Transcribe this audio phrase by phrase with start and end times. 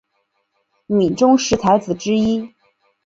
[0.87, 2.55] 闽中十才子之一。